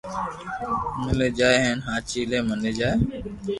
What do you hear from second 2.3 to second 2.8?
ملي